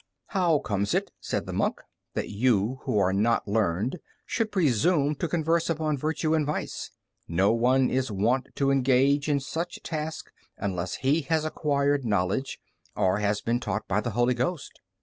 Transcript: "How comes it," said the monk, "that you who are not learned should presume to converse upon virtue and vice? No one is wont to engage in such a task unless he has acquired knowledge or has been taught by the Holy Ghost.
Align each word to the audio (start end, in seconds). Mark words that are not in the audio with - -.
"How 0.29 0.57
comes 0.57 0.95
it," 0.95 1.11
said 1.19 1.45
the 1.45 1.53
monk, 1.53 1.79
"that 2.15 2.29
you 2.31 2.79
who 2.85 2.97
are 2.97 3.13
not 3.13 3.47
learned 3.47 3.99
should 4.25 4.51
presume 4.51 5.13
to 5.17 5.27
converse 5.27 5.69
upon 5.69 5.95
virtue 5.95 6.33
and 6.33 6.43
vice? 6.43 6.89
No 7.27 7.51
one 7.51 7.91
is 7.91 8.11
wont 8.11 8.47
to 8.55 8.71
engage 8.71 9.29
in 9.29 9.39
such 9.39 9.77
a 9.77 9.81
task 9.81 10.31
unless 10.57 10.95
he 10.95 11.21
has 11.29 11.45
acquired 11.45 12.03
knowledge 12.03 12.59
or 12.95 13.19
has 13.19 13.41
been 13.41 13.59
taught 13.59 13.87
by 13.87 14.01
the 14.01 14.09
Holy 14.17 14.33
Ghost. 14.33 14.81